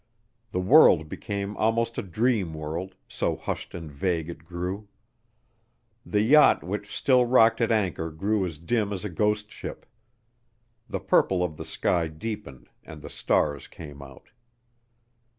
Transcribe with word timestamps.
The 0.51 0.59
world 0.59 1.07
became 1.09 1.55
almost 1.57 1.95
a 1.95 2.01
dream 2.01 2.55
world, 2.55 2.95
so 3.07 3.35
hushed 3.35 3.75
and 3.75 3.91
vague 3.91 4.29
it 4.29 4.43
grew. 4.43 4.87
The 6.03 6.23
yacht 6.23 6.63
which 6.63 6.97
still 6.97 7.23
rocked 7.27 7.61
at 7.61 7.71
anchor 7.71 8.09
grew 8.09 8.43
as 8.43 8.57
dim 8.57 8.91
as 8.93 9.05
a 9.05 9.09
ghost 9.09 9.51
ship. 9.51 9.85
The 10.89 11.01
purple 11.01 11.43
of 11.43 11.55
the 11.57 11.65
sky 11.65 12.07
deepened 12.07 12.67
and 12.83 13.03
the 13.03 13.11
stars 13.11 13.67
came 13.67 14.01
out. 14.01 14.31